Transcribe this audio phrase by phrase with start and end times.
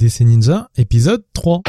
[0.00, 1.60] DC Ninja, épisode 3.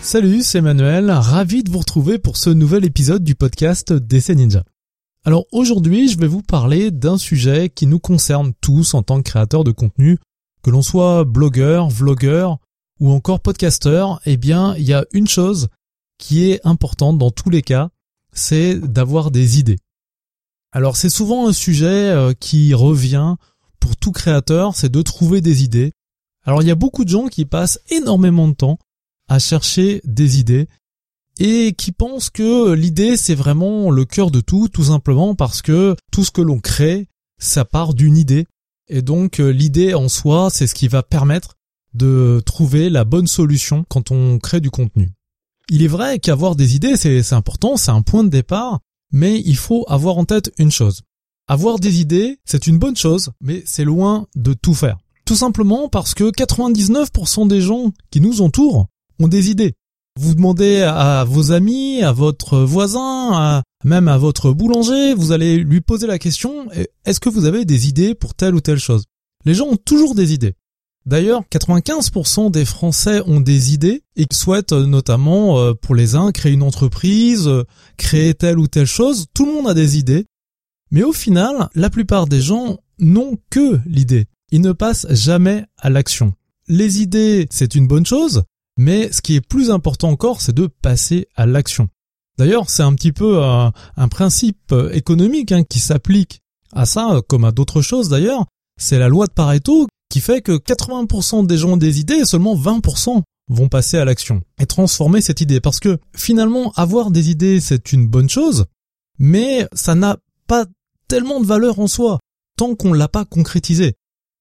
[0.00, 4.62] Salut, c'est Manuel, ravi de vous retrouver pour ce nouvel épisode du podcast DC Ninja.
[5.24, 9.30] Alors aujourd'hui, je vais vous parler d'un sujet qui nous concerne tous en tant que
[9.30, 10.18] créateurs de contenu,
[10.62, 12.58] que l'on soit blogueur, vlogueur
[12.98, 15.68] ou encore podcasteur, eh bien, il y a une chose
[16.18, 17.90] qui est importante dans tous les cas,
[18.32, 19.78] c'est d'avoir des idées.
[20.72, 23.36] Alors c'est souvent un sujet euh, qui revient
[23.78, 25.92] pour tout créateur, c'est de trouver des idées.
[26.44, 28.78] Alors il y a beaucoup de gens qui passent énormément de temps
[29.28, 30.68] à chercher des idées
[31.38, 35.96] et qui pensent que l'idée c'est vraiment le cœur de tout, tout simplement parce que
[36.10, 37.08] tout ce que l'on crée,
[37.38, 38.46] ça part d'une idée.
[38.88, 41.54] Et donc euh, l'idée en soi, c'est ce qui va permettre
[41.94, 45.10] de trouver la bonne solution quand on crée du contenu.
[45.68, 48.80] Il est vrai qu'avoir des idées, c'est important, c'est un point de départ,
[49.12, 51.02] mais il faut avoir en tête une chose.
[51.48, 54.98] Avoir des idées, c'est une bonne chose, mais c'est loin de tout faire.
[55.24, 58.86] Tout simplement parce que 99% des gens qui nous entourent
[59.18, 59.74] ont des idées.
[60.20, 65.80] Vous demandez à vos amis, à votre voisin, même à votre boulanger, vous allez lui
[65.80, 66.68] poser la question,
[67.04, 69.04] est-ce que vous avez des idées pour telle ou telle chose?
[69.44, 70.54] Les gens ont toujours des idées.
[71.04, 76.30] D'ailleurs, 95% des Français ont des idées et souhaitent euh, notamment, euh, pour les uns,
[76.30, 77.64] créer une entreprise, euh,
[77.96, 79.26] créer telle ou telle chose.
[79.34, 80.26] Tout le monde a des idées.
[80.92, 84.26] Mais au final, la plupart des gens n'ont que l'idée.
[84.52, 86.34] Ils ne passent jamais à l'action.
[86.68, 88.44] Les idées, c'est une bonne chose,
[88.82, 91.88] mais ce qui est plus important encore, c'est de passer à l'action.
[92.36, 93.72] D'ailleurs, c'est un petit peu un,
[94.10, 96.40] principe économique hein, qui s'applique
[96.72, 98.46] à ça, comme à d'autres choses d'ailleurs.
[98.80, 102.24] C'est la loi de Pareto qui fait que 80% des gens ont des idées et
[102.24, 105.60] seulement 20% vont passer à l'action et transformer cette idée.
[105.60, 108.64] Parce que finalement, avoir des idées, c'est une bonne chose,
[109.18, 110.16] mais ça n'a
[110.48, 110.66] pas
[111.06, 112.18] tellement de valeur en soi
[112.56, 113.94] tant qu'on l'a pas concrétisé.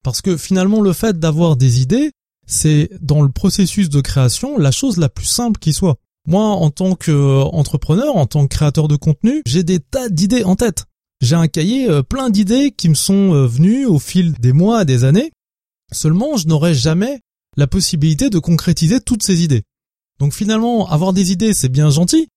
[0.03, 2.11] Parce que finalement, le fait d'avoir des idées,
[2.51, 5.95] c'est dans le processus de création la chose la plus simple qui soit.
[6.27, 10.55] Moi, en tant qu'entrepreneur, en tant que créateur de contenu, j'ai des tas d'idées en
[10.55, 10.85] tête.
[11.21, 14.85] J'ai un cahier euh, plein d'idées qui me sont euh, venues au fil des mois,
[14.85, 15.31] des années.
[15.91, 17.21] Seulement, je n'aurai jamais
[17.57, 19.63] la possibilité de concrétiser toutes ces idées.
[20.19, 22.27] Donc finalement, avoir des idées, c'est bien gentil,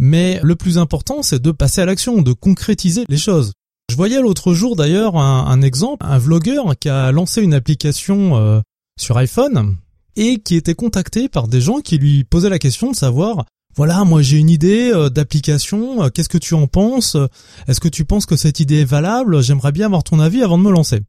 [0.00, 3.52] mais le plus important, c'est de passer à l'action, de concrétiser les choses.
[3.90, 8.60] Je voyais l'autre jour d'ailleurs un, exemple, un vlogueur qui a lancé une application euh,
[9.00, 9.76] sur iPhone
[10.16, 14.04] et qui était contacté par des gens qui lui posaient la question de savoir voilà,
[14.04, 17.16] moi j'ai une idée euh, d'application, euh, qu'est-ce que tu en penses
[17.68, 20.58] Est-ce que tu penses que cette idée est valable J'aimerais bien avoir ton avis avant
[20.58, 21.00] de me lancer.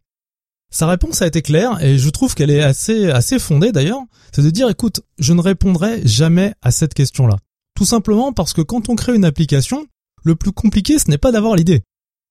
[0.71, 3.99] Sa réponse a été claire et je trouve qu'elle est assez assez fondée d'ailleurs,
[4.33, 7.37] c'est de dire écoute, je ne répondrai jamais à cette question-là.
[7.75, 9.85] Tout simplement parce que quand on crée une application,
[10.23, 11.83] le plus compliqué ce n'est pas d'avoir l'idée.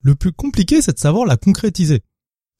[0.02, 2.00] Le plus compliqué c'est de savoir la concrétiser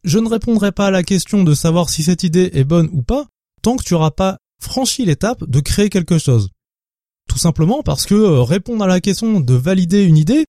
[0.05, 3.03] je ne répondrai pas à la question de savoir si cette idée est bonne ou
[3.03, 3.27] pas
[3.63, 6.51] tant que tu n'auras pas franchi l'étape de créer quelque chose.
[7.29, 10.45] Tout simplement parce que euh, répondre à la question de valider une idée,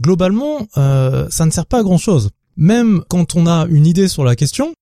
[0.00, 2.30] globalement, euh, ça ne sert pas à grand chose.
[2.56, 4.74] Même quand on a une idée sur la question,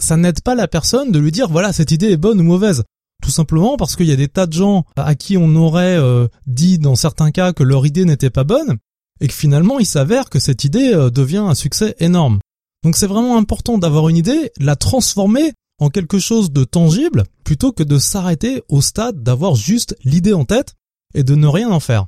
[0.00, 2.84] ça n'aide pas la personne de lui dire voilà cette idée est bonne ou mauvaise.
[3.22, 6.28] Tout simplement parce qu'il y a des tas de gens à qui on aurait euh,
[6.46, 8.76] dit dans certains cas que leur idée n'était pas bonne
[9.20, 12.38] et que finalement il s'avère que cette idée devient un succès énorme.
[12.86, 17.72] Donc c'est vraiment important d'avoir une idée, la transformer en quelque chose de tangible, plutôt
[17.72, 20.76] que de s'arrêter au stade d'avoir juste l'idée en tête
[21.12, 22.06] et de ne rien en faire.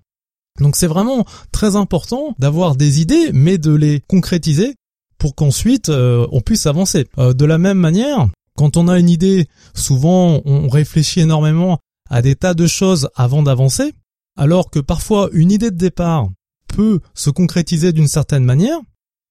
[0.60, 4.76] Donc c'est vraiment très important d'avoir des idées, mais de les concrétiser
[5.18, 7.08] pour qu'ensuite euh, on puisse avancer.
[7.18, 12.22] Euh, de la même manière, quand on a une idée, souvent on réfléchit énormément à
[12.22, 13.94] des tas de choses avant d'avancer,
[14.36, 16.28] alors que parfois une idée de départ
[16.68, 18.78] peut se concrétiser d'une certaine manière,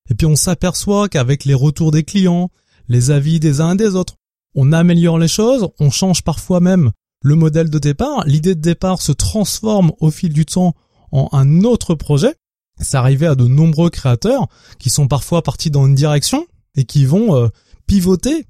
[0.09, 2.49] et puis on s'aperçoit qu'avec les retours des clients,
[2.87, 4.15] les avis des uns et des autres,
[4.55, 9.01] on améliore les choses, on change parfois même le modèle de départ, l'idée de départ
[9.01, 10.75] se transforme au fil du temps
[11.11, 12.35] en un autre projet.
[12.79, 16.45] C'est arrivé à de nombreux créateurs qui sont parfois partis dans une direction
[16.75, 17.47] et qui vont euh,
[17.87, 18.45] pivoter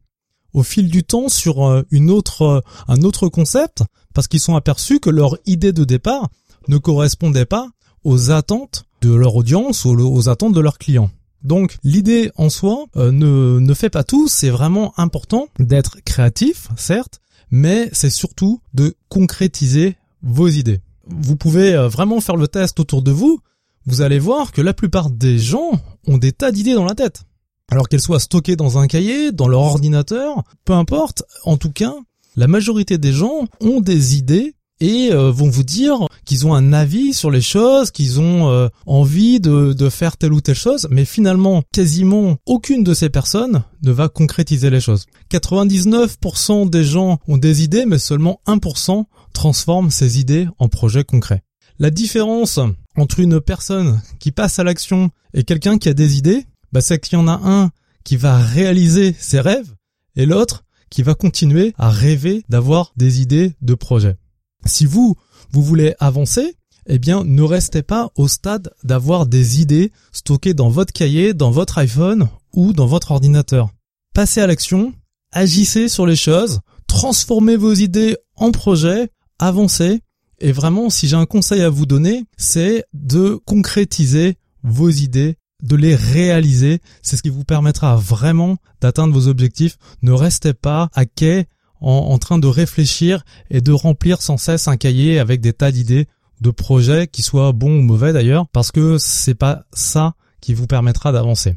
[0.54, 3.84] au fil du temps sur euh, une autre, euh, un autre concept
[4.14, 6.28] parce qu'ils sont aperçus que leur idée de départ
[6.68, 7.70] ne correspondait pas
[8.04, 11.12] aux attentes de leur audience ou aux attentes de leurs clients.
[11.48, 16.68] Donc l'idée en soi euh, ne, ne fait pas tout, c'est vraiment important d'être créatif,
[16.76, 20.82] certes, mais c'est surtout de concrétiser vos idées.
[21.08, 23.40] Vous pouvez euh, vraiment faire le test autour de vous,
[23.86, 25.72] vous allez voir que la plupart des gens
[26.06, 27.24] ont des tas d'idées dans la tête.
[27.72, 31.96] Alors qu'elles soient stockées dans un cahier, dans leur ordinateur, peu importe, en tout cas,
[32.36, 36.74] la majorité des gens ont des idées et euh, vont vous dire qu'ils ont un
[36.74, 41.06] avis sur les choses, qu'ils ont euh, envie de, faire telle ou telle chose, mais
[41.06, 45.06] finalement, quasiment aucune de ces personnes ne va concrétiser les choses.
[45.32, 51.44] 99% des gens ont des idées, mais seulement 1% transforment ces idées en projets concrets.
[51.80, 52.60] La différence
[52.98, 57.00] entre une personne qui passe à l'action et quelqu'un qui a des idées, bah, c'est
[57.00, 57.70] qu'il y en a un
[58.04, 59.74] qui va réaliser ses rêves
[60.16, 64.18] et l'autre qui va continuer à rêver d'avoir des idées de projets.
[64.66, 65.16] Si vous,
[65.52, 66.56] vous voulez avancer,
[66.88, 71.52] eh bien, ne restez pas au stade d'avoir des idées stockées dans votre cahier, dans
[71.52, 73.70] votre iPhone ou dans votre ordinateur.
[74.14, 74.94] Passez à l'action,
[75.32, 80.02] agissez sur les choses, transformez vos idées en projets, avancez.
[80.40, 85.76] Et vraiment, si j'ai un conseil à vous donner, c'est de concrétiser vos idées, de
[85.76, 86.80] les réaliser.
[87.02, 89.78] C'est ce qui vous permettra vraiment d'atteindre vos objectifs.
[90.04, 91.48] Ne restez pas à quai
[91.82, 96.08] en, train de réfléchir et de remplir sans cesse un cahier avec des tas d'idées,
[96.42, 100.68] de projets qui soient bons ou mauvais d'ailleurs, parce que c'est pas ça qui vous
[100.68, 101.56] permettra d'avancer.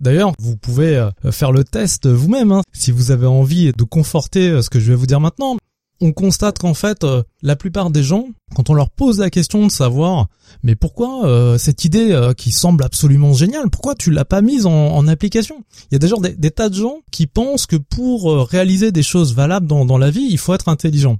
[0.00, 4.50] D'ailleurs, vous pouvez euh, faire le test vous-même hein, si vous avez envie de conforter
[4.50, 5.56] euh, ce que je vais vous dire maintenant
[6.04, 9.66] on constate qu'en fait, euh, la plupart des gens, quand on leur pose la question
[9.66, 10.28] de savoir,
[10.62, 14.66] mais pourquoi euh, cette idée euh, qui semble absolument géniale, pourquoi tu l'as pas mise
[14.66, 15.64] en, application?
[15.90, 19.02] Il y a déjà des, des, tas de gens qui pensent que pour réaliser des
[19.02, 21.18] choses valables dans, dans la vie, il faut être intelligent.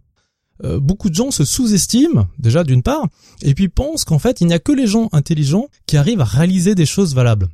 [0.81, 3.09] beaucoup de gens se sous-estiment, déjà d'une part,
[3.43, 6.25] et puis pensent qu'en fait, il n'y a que les gens intelligents qui arrivent à
[6.25, 7.49] réaliser des choses valables.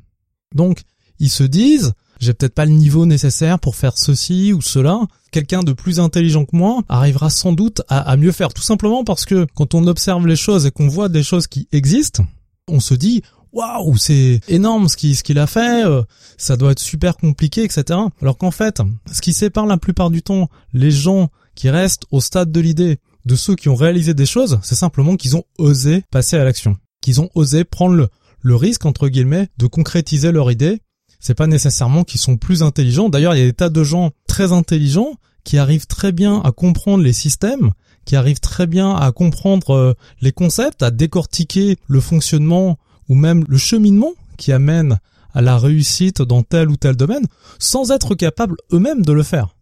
[0.54, 0.82] Donc,
[1.20, 5.00] ils se disent, j'ai peut-être pas le niveau nécessaire pour faire ceci ou cela.
[5.32, 9.24] Quelqu'un de plus intelligent que moi arrivera sans doute à, mieux faire, tout simplement parce
[9.24, 12.24] que quand on observe les choses et qu'on voit des choses qui existent,
[12.68, 13.22] on se dit
[13.52, 16.02] waouh, c'est énorme ce qu'il a fait, euh,
[16.36, 17.98] ça doit être super compliqué, etc.
[18.20, 18.80] Alors qu'en fait,
[19.10, 22.98] ce qui sépare la plupart du temps les gens qui restent au stade de l'idée
[23.26, 26.76] de ceux qui ont réalisé des choses, c'est simplement qu'ils ont osé passer à l'action,
[27.00, 28.08] qu'ils ont osé prendre le,
[28.40, 30.80] le risque entre guillemets de concrétiser leur idée
[31.20, 33.08] c'est pas nécessairement qu'ils sont plus intelligents.
[33.08, 35.14] D'ailleurs, il y a des tas de gens très intelligents
[35.44, 37.72] qui arrivent très bien à comprendre les systèmes,
[38.04, 42.78] qui arrivent très bien à comprendre euh, les concepts, à décortiquer le fonctionnement
[43.08, 44.98] ou même le cheminement qui amène
[45.32, 47.26] à la réussite dans tel ou tel domaine,
[47.58, 49.54] sans être capables eux-mêmes de le faire.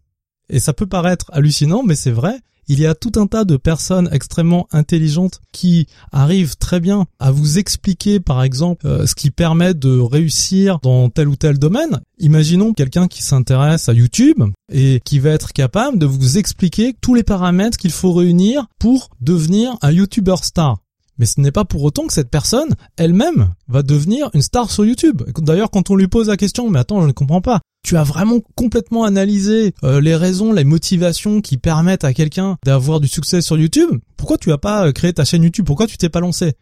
[0.49, 3.57] Et ça peut paraître hallucinant, mais c'est vrai, il y a tout un tas de
[3.57, 9.31] personnes extrêmement intelligentes qui arrivent très bien à vous expliquer, par exemple, euh, ce qui
[9.31, 11.99] permet de réussir dans tel ou tel domaine.
[12.19, 17.15] Imaginons quelqu'un qui s'intéresse à YouTube et qui va être capable de vous expliquer tous
[17.15, 20.77] les paramètres qu'il faut réunir pour devenir un YouTuber star.
[21.19, 24.85] Mais ce n'est pas pour autant que cette personne elle-même va devenir une star sur
[24.85, 25.21] YouTube.
[25.37, 27.59] D'ailleurs, quand on lui pose la question, mais attends, je ne comprends pas.
[27.83, 32.99] Tu as vraiment complètement analysé euh, les raisons, les motivations qui permettent à quelqu'un d'avoir
[32.99, 33.99] du succès sur YouTube.
[34.17, 35.65] Pourquoi tu as pas euh, créé ta chaîne YouTube?
[35.65, 36.53] Pourquoi tu t'es pas lancé?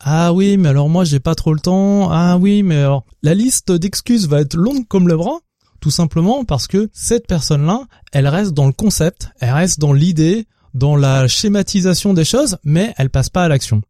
[0.00, 2.10] Ah oui, mais alors moi j'ai pas trop le temps.
[2.10, 5.38] Ah oui, mais alors la liste d'excuses va être longue comme le bras,
[5.80, 10.46] tout simplement parce que cette personne-là, elle reste dans le concept, elle reste dans l'idée,
[10.74, 13.82] dans la schématisation des choses, mais elle passe pas à l'action.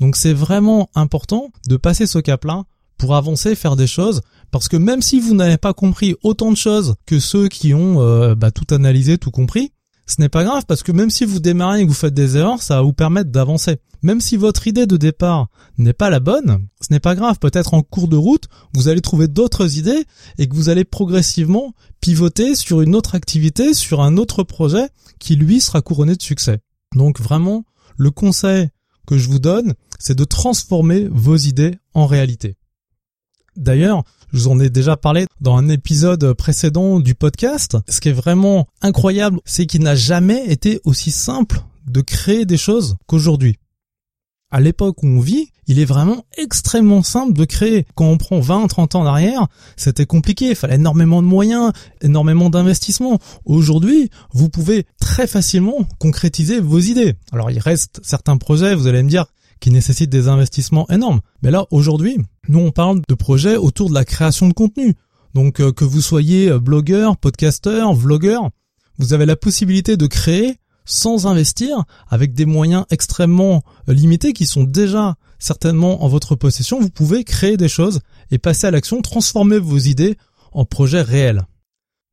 [0.00, 2.64] Donc c'est vraiment important de passer ce cap-là
[2.98, 6.56] pour avancer, faire des choses, parce que même si vous n'avez pas compris autant de
[6.56, 9.72] choses que ceux qui ont euh, bah, tout analysé, tout compris,
[10.08, 12.36] ce n'est pas grave parce que même si vous démarrez et que vous faites des
[12.36, 13.76] erreurs, ça va vous permettre d'avancer.
[14.02, 17.38] Même si votre idée de départ n'est pas la bonne, ce n'est pas grave.
[17.38, 20.04] Peut-être en cours de route, vous allez trouver d'autres idées
[20.38, 25.36] et que vous allez progressivement pivoter sur une autre activité, sur un autre projet qui
[25.36, 26.60] lui sera couronné de succès.
[26.94, 27.64] Donc vraiment,
[27.98, 28.68] le conseil
[29.06, 32.56] que je vous donne, c'est de transformer vos idées en réalité.
[33.56, 37.76] D'ailleurs, je vous en ai déjà parlé dans un épisode précédent du podcast.
[37.88, 42.56] Ce qui est vraiment incroyable, c'est qu'il n'a jamais été aussi simple de créer des
[42.56, 43.56] choses qu'aujourd'hui.
[44.50, 47.84] À l'époque où on vit, il est vraiment extrêmement simple de créer.
[47.94, 50.50] Quand on prend 20, 30 ans en c'était compliqué.
[50.50, 53.18] Il fallait énormément de moyens, énormément d'investissements.
[53.44, 57.14] Aujourd'hui, vous pouvez très facilement concrétiser vos idées.
[57.32, 59.26] Alors, il reste certains projets, vous allez me dire,
[59.60, 61.20] qui nécessitent des investissements énormes.
[61.42, 64.94] Mais là, aujourd'hui, nous, on parle de projets autour de la création de contenu.
[65.34, 68.50] Donc, euh, que vous soyez euh, blogueur, podcasteur, vlogueur,
[68.98, 74.46] vous avez la possibilité de créer sans investir, avec des moyens extrêmement euh, limités qui
[74.46, 78.00] sont déjà certainement en votre possession, vous pouvez créer des choses
[78.30, 80.16] et passer à l'action, transformer vos idées
[80.52, 81.42] en projets réels.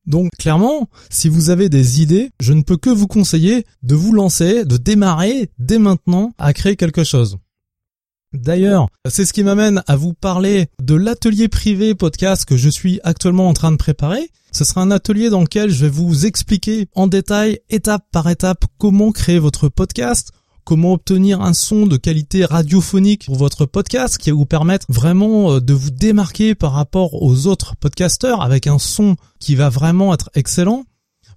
[0.06, 4.14] Donc clairement, si vous avez des idées, je ne peux que vous conseiller de vous
[4.14, 7.38] lancer, de démarrer dès maintenant à créer quelque chose.
[8.34, 13.00] D'ailleurs, c'est ce qui m'amène à vous parler de l'atelier privé podcast que je suis
[13.04, 14.30] actuellement en train de préparer.
[14.52, 18.66] Ce sera un atelier dans lequel je vais vous expliquer en détail, étape par étape,
[18.78, 20.32] comment créer votre podcast,
[20.66, 25.54] comment obtenir un son de qualité radiophonique pour votre podcast qui va vous permettre vraiment
[25.54, 30.14] euh, de vous démarquer par rapport aux autres podcasteurs avec un son qui va vraiment
[30.14, 30.84] être excellent.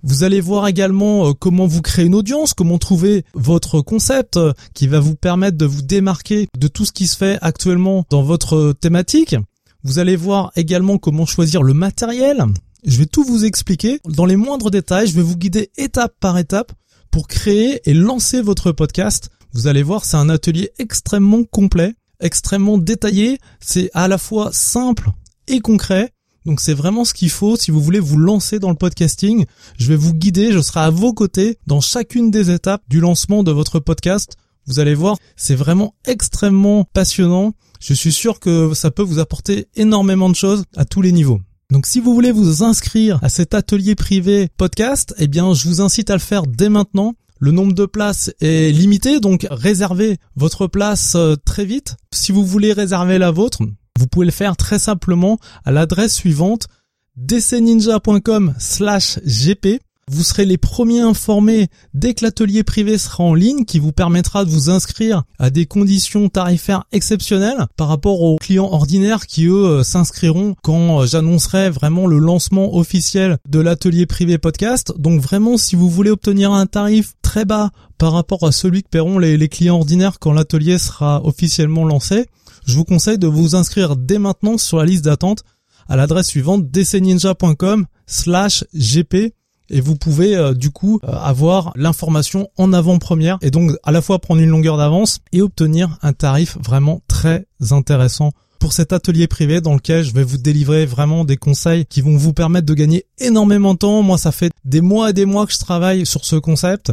[0.03, 4.55] Vous allez voir également euh, comment vous créer une audience, comment trouver votre concept euh,
[4.73, 8.23] qui va vous permettre de vous démarquer de tout ce qui se fait actuellement dans
[8.23, 9.37] votre thématique.
[9.85, 12.45] Vous allez voir également comment choisir le matériel.
[12.87, 15.09] Je vais tout vous expliquer dans les moindres détails.
[15.09, 16.73] Je vais vous guider étape par étape
[17.11, 19.31] pour créer et lancer votre podcast.
[19.53, 23.39] Vous allez voir, c'est un atelier extrêmement complet, extrêmement détaillé.
[23.61, 25.11] C'est à la fois simple
[25.47, 26.13] et concret.
[26.47, 29.45] Donc c'est vraiment ce qu'il faut si vous voulez vous lancer dans le podcasting.
[29.79, 33.43] Je vais vous guider, je serai à vos côtés dans chacune des étapes du lancement
[33.43, 34.37] de votre podcast.
[34.67, 37.53] Vous allez voir, c'est vraiment extrêmement passionnant.
[37.81, 41.41] Je suis sûr que ça peut vous apporter énormément de choses à tous les niveaux.
[41.71, 45.83] Donc si vous voulez vous inscrire à cet atelier privé podcast, eh bien je vous
[45.83, 47.15] incite à le faire dès maintenant.
[47.41, 51.97] Le nombre de places est limité, donc réservez votre place euh, très vite.
[52.11, 53.59] Si vous voulez réserver la vôtre,
[53.99, 56.69] vous pouvez le faire très simplement à l'adresse suivante
[57.17, 63.65] dcninja.com slash gp vous serez les premiers informés dès que l'atelier privé sera en ligne
[63.65, 68.71] qui vous permettra de vous inscrire à des conditions tarifaires exceptionnelles par rapport aux clients
[68.73, 74.39] ordinaires qui eux euh, s'inscriront quand euh, j'annoncerai vraiment le lancement officiel de l'atelier privé
[74.39, 74.93] podcast.
[74.99, 78.89] Donc vraiment si vous voulez obtenir un tarif très bas par rapport à celui que
[78.89, 82.27] paieront les, clients ordinaires quand l'atelier sera officiellement lancé,
[82.67, 85.43] je vous conseille de vous inscrire dès maintenant sur la liste d'attente
[85.89, 89.33] à l'adresse suivante dcninja.com slash gp
[89.71, 94.03] et vous pouvez euh, du coup euh, avoir l'information en avant-première et donc à la
[94.03, 99.27] fois prendre une longueur d'avance et obtenir un tarif vraiment très intéressant pour cet atelier
[99.27, 102.75] privé dans lequel je vais vous délivrer vraiment des conseils qui vont vous permettre de
[102.75, 104.03] gagner énormément de temps.
[104.03, 106.93] Moi, ça fait des mois et des mois que je travaille sur ce concept.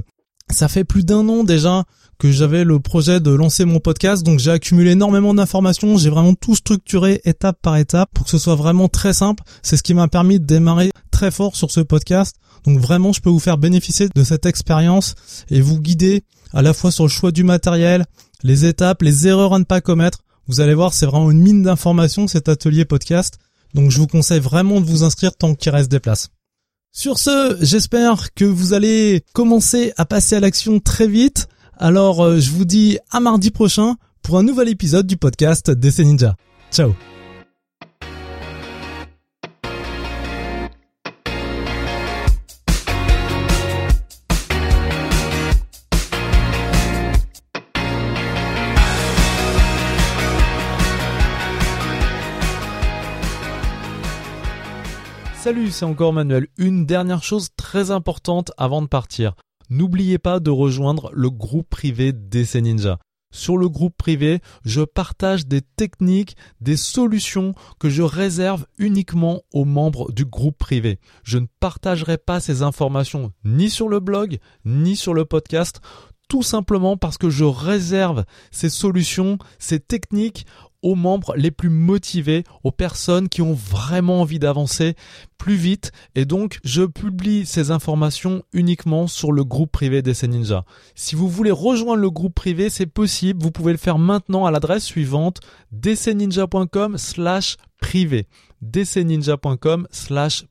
[0.52, 1.84] Ça fait plus d'un an déjà
[2.18, 6.34] que j'avais le projet de lancer mon podcast, donc j'ai accumulé énormément d'informations, j'ai vraiment
[6.34, 9.44] tout structuré étape par étape pour que ce soit vraiment très simple.
[9.64, 12.38] C'est ce qui m'a permis de démarrer très fort sur ce podcast.
[12.66, 15.16] Donc vraiment, je peux vous faire bénéficier de cette expérience
[15.50, 16.24] et vous guider
[16.54, 18.06] à la fois sur le choix du matériel,
[18.44, 20.20] les étapes, les erreurs à ne pas commettre.
[20.48, 23.40] Vous allez voir, c'est vraiment une mine d'informations cet atelier podcast.
[23.74, 26.30] Donc je vous conseille vraiment de vous inscrire tant qu'il reste des places.
[26.98, 31.50] Sur ce, j'espère que vous allez commencer à passer à l'action très vite.
[31.78, 36.00] Alors euh, je vous dis à mardi prochain pour un nouvel épisode du podcast DC
[36.00, 36.38] Ninja.
[36.72, 36.94] Ciao
[55.46, 56.48] Salut, c'est encore Manuel.
[56.58, 59.36] Une dernière chose très importante avant de partir.
[59.70, 62.98] N'oubliez pas de rejoindre le groupe privé DC Ninja.
[63.32, 69.66] Sur le groupe privé, je partage des techniques, des solutions que je réserve uniquement aux
[69.66, 71.00] membres du groupe privé.
[71.22, 75.80] Je ne partagerai pas ces informations ni sur le blog, ni sur le podcast,
[76.28, 80.48] tout simplement parce que je réserve ces solutions, ces techniques
[80.86, 84.94] aux membres les plus motivés, aux personnes qui ont vraiment envie d'avancer
[85.40, 85.92] plus vite.
[86.14, 90.64] Et donc je publie ces informations uniquement sur le groupe privé d'Essay Ninja.
[90.94, 94.52] Si vous voulez rejoindre le groupe privé, c'est possible, vous pouvez le faire maintenant à
[94.52, 95.40] l'adresse suivante
[95.72, 98.28] dcninja.com slash privé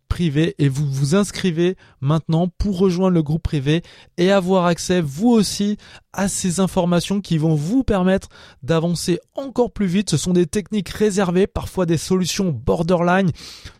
[0.09, 3.83] privé et vous vous inscrivez maintenant pour rejoindre le groupe privé
[4.17, 5.77] et avoir accès vous aussi
[6.13, 8.29] à ces informations qui vont vous permettre
[8.63, 10.11] d'avancer encore plus vite.
[10.11, 13.31] Ce sont des techniques réservées, parfois des solutions borderline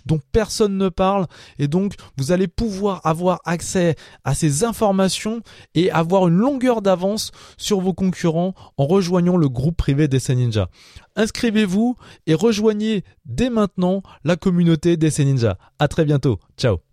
[0.07, 1.27] dont personne ne parle
[1.59, 5.41] et donc vous allez pouvoir avoir accès à ces informations
[5.75, 10.69] et avoir une longueur d'avance sur vos concurrents en rejoignant le groupe privé des Ninja.
[11.17, 15.59] Inscrivez-vous et rejoignez dès maintenant la communauté des Ninja.
[15.79, 16.39] À très bientôt.
[16.57, 16.81] Ciao.